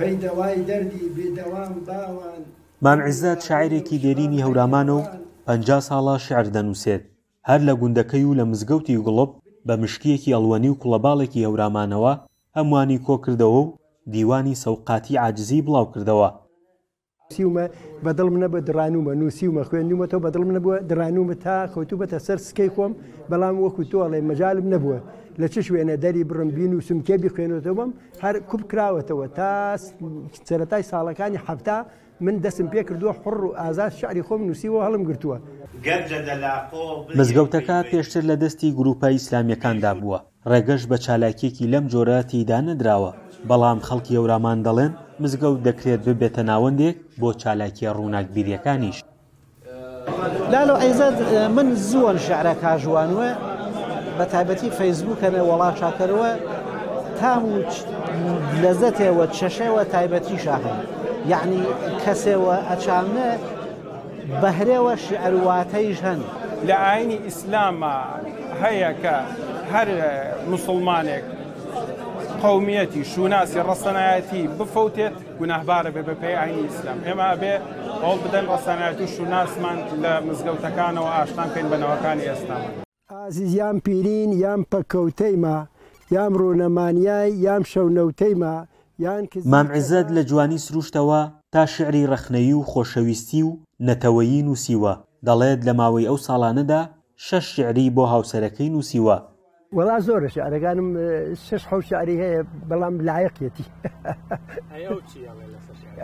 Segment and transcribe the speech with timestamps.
[0.00, 2.42] پێی دەوای دەردی بێدەوام باوان
[2.84, 5.02] مامعزات شاعرێکی دێرینی هەورامانە و
[5.46, 7.02] پجا ساڵە شعر دەنووسێت
[7.48, 9.30] هەر لە گوندەکەی و لە مزگەوتی گوڵب
[9.66, 12.12] بە مشکیەکی ئەڵوەنی و کوڵەباڵێکی هەورامانەوە
[12.56, 13.72] هەموانی کۆ کردەوە و
[14.14, 16.28] دیوانی سەوقاتی عاجزی بڵاو کردەوە
[17.34, 17.64] سیومە
[18.06, 22.70] بەدڵ منە بە درانومە نووسیومە خوێندومەەوە بەدڵ منە بووە درانومە تا خۆتو بەتە سەر سکەی
[22.74, 22.92] خۆم
[23.30, 24.98] بەڵام وەکو تۆڵێ مەجاالم نەبووە
[25.40, 27.90] لە چ شوێنە دەری بڕم بین و سمکێبی خوێنەوەم
[28.22, 29.50] هەر کوب کراوەتەوە تا
[30.48, 31.76] سەتای ساڵەکانی هەفتا
[32.24, 35.36] من دەسم پێ کردووە حڕ و ئازاد شعری خۆم نووسیەوە هەڵم گرتووە
[37.18, 40.18] مزگەوتەکە پێشتر لە دەستی گروپە ئیسلامیەکاندا بووە
[40.50, 43.10] ڕێگەش بە چالاکیێکی لەم جۆرە تیدا نەدراوە
[43.48, 48.98] بەڵام خەڵکی ئەورامان دەڵێن مزگەوت دەکرێت ببێتە ناوەندێک بۆ چالاکی ڕووناکبیریەکانیش
[50.52, 51.16] لالۆ ئەیزاد
[51.56, 53.28] من زۆر شعرە کاژوانوە
[54.18, 56.32] بە تایبەتی فەیسبووکەنە وەڵا شاکەرەوە
[57.18, 57.56] تام و
[58.62, 60.78] لەزەتێوە چەشەوە تایبەتی شاهن
[61.32, 61.62] یعنی
[62.04, 63.30] کەسێوە ئەچامە
[64.42, 66.20] بەهرێوە شعرواتەیش هەن
[66.68, 67.96] لە ئاینی ئیسلامە
[68.62, 69.16] هەیە کە
[69.72, 69.88] هەر
[70.52, 71.24] مسلمانێک
[72.46, 77.54] قومیەتی شوناسی ڕستەنایەتی بفەوتێت گوناهبارە بێ بەپی عینی ئیسلام ئێمە بێ
[78.04, 82.72] هەڵ بدەن ڕستەنایەتی شوناسمان لە مزگەوتەکانەوە ئاشتان پێین بەنەوەکانی ئێستامان
[83.20, 85.56] ئازیزیان پیرین یان پەکەوتەیمە
[86.16, 88.54] یام ڕوونەمانیای یام شەونەوتەیمە
[89.04, 89.22] یان
[89.54, 91.20] مامعزت لە جوانی سروشتەوە
[91.54, 94.94] تا شعری ڕخنەی و خۆشەویستی و نەتەوەیی نووسیوە
[95.26, 96.82] دەڵێت لە ماوەی ئەو ساڵانەدا
[97.26, 99.16] شەش شعری بۆ هاوسەرەکەی نووسیوە
[99.78, 100.88] وەڵا زۆرە شارەکانم
[101.46, 102.40] شش حو شاری هەیە
[102.70, 103.66] بەڵام لایەقەتی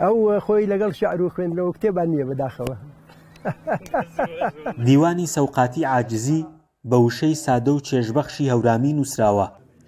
[0.03, 2.75] ئەو خۆی لەگەڵ شار و خوێندنەوە کتێبان نییە بەداخەوە
[4.87, 6.41] دیوانی سەوقاتی عاجزی
[6.89, 9.47] بە وشەی سادە و چێژبەخشی هەورامی نووسراوە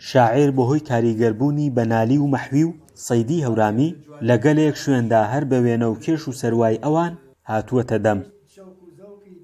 [0.10, 2.74] شاعر بەهۆی کاریگەربوونی بەنالی و مەحوی و
[3.08, 3.92] سەیدی هەورامی
[4.30, 7.14] لەگەلێک شوێندا هەر بە وێنە و کێش و سەروای ئەوان
[7.52, 8.20] هاتووەتە دەم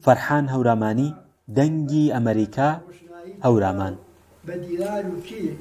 [0.06, 1.10] فەرحان هەورامانی
[1.58, 2.70] دەنگی ئەمریکا
[3.46, 3.96] هەورامان
[4.46, 5.58] بە دیران و کی